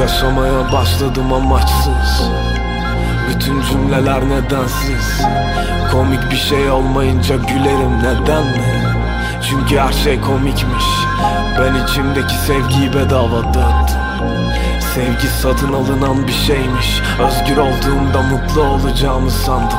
Yaşamaya 0.00 0.72
başladım 0.72 1.32
amaçsız. 1.32 2.30
Bütün 3.28 3.62
cümleler 3.62 4.28
nedensiz. 4.28 5.22
Komik 5.92 6.30
bir 6.30 6.36
şey 6.36 6.70
olmayınca 6.70 7.36
gülerim 7.36 7.98
neden? 7.98 8.42
Mi? 8.42 8.94
Çünkü 9.50 9.78
her 9.78 9.92
şey 9.92 10.20
komikmiş. 10.20 10.84
Ben 11.58 11.84
içimdeki 11.84 12.34
sevgiyi 12.34 12.92
bedava 12.94 13.54
dağıttım. 13.54 14.00
Sevgi 14.94 15.28
satın 15.42 15.72
alınan 15.72 16.26
bir 16.28 16.32
şeymiş. 16.32 17.00
Özgür 17.20 17.56
olduğumda 17.56 18.22
mutlu 18.22 18.62
olacağımı 18.62 19.30
sandım. 19.30 19.78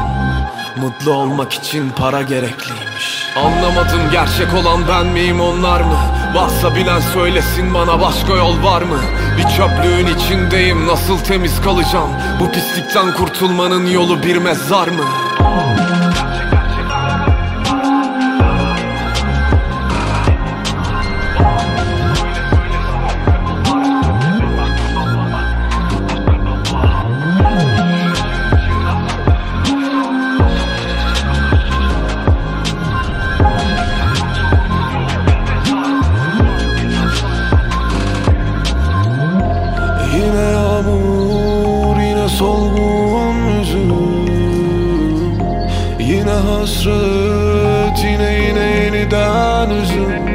Mutlu 0.78 1.12
olmak 1.12 1.54
için 1.54 1.90
para 1.90 2.22
gerekliymiş. 2.22 3.28
Anlamadım 3.46 4.02
gerçek 4.12 4.54
olan 4.54 4.82
ben 4.88 5.06
miyim 5.06 5.42
onlar 5.42 5.82
mı? 5.82 6.17
Varsa 6.36 6.76
bilen 6.76 7.00
söylesin 7.00 7.74
bana 7.74 8.02
başka 8.02 8.34
yol 8.34 8.64
var 8.64 8.82
mı? 8.82 8.98
Bir 9.38 9.44
çöplüğün 9.44 10.08
içindeyim 10.18 10.88
nasıl 10.88 11.18
temiz 11.18 11.62
kalacağım? 11.62 12.12
Bu 12.40 12.52
pislikten 12.52 13.14
kurtulmanın 13.14 13.86
yolu 13.86 14.24
bir 14.24 14.38
mezar 14.38 14.88
mı? 14.88 15.04
Yine 46.08 46.32
hasret, 46.32 48.04
yine 48.04 48.34
yine 48.34 48.60
yeniden 48.60 49.70
üzüm. 49.70 50.26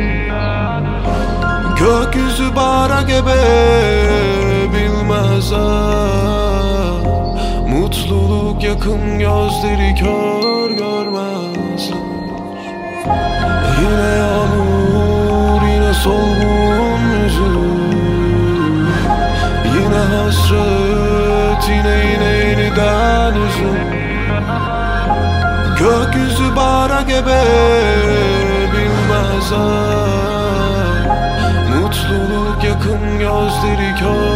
Gökyüzü 1.79 2.57
bara 2.57 3.03
gebe 3.03 3.43
bilmez 4.73 5.53
Mutluluk 7.69 8.63
yakın 8.63 9.19
gözleri 9.19 9.95
kör 9.95 10.71
görmez. 10.71 11.91
Yine 13.81 14.17
yağmur, 14.19 15.63
yine 15.63 15.95
solgun 15.95 17.23
yüzüm. 17.25 18.87
Yine 19.65 20.03
hasret 20.17 21.69
yine 21.69 22.13
yine 22.13 22.25
yeniden 22.25 23.35
üzüm 23.35 24.02
Gökyüzü 26.13 26.57
bara 26.57 27.03
gebe 27.03 27.43
bilmez 28.73 29.53
Mutluluk 31.69 32.65
yakın 32.65 33.19
gözleri 33.19 33.95
kör 33.99 34.32